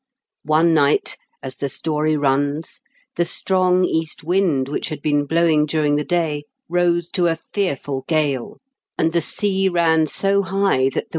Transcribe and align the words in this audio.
One 0.45 0.73
night, 0.73 1.15
as 1.43 1.57
the 1.57 1.69
story 1.69 2.17
runs, 2.17 2.81
the 3.17 3.23
strong 3.23 3.85
east 3.85 4.23
wind 4.23 4.67
which 4.67 4.89
had 4.89 4.99
been 4.99 5.27
blowing 5.27 5.67
during 5.67 5.95
the 5.95 6.03
day 6.03 6.45
rose 6.67 7.07
to 7.11 7.27
a 7.27 7.35
fearful 7.53 8.03
gale, 8.07 8.57
and 8.97 9.13
the 9.13 9.21
sea 9.21 9.69
ran 9.69 10.07
so 10.07 10.41
high 10.41 10.41
that 10.41 10.41
the 10.41 10.41
210 10.41 10.59
TN 10.59 10.63
KENT 10.63 10.85
WITH 10.85 10.93
CHARLES 10.93 10.93
DICKENS. 11.03 11.07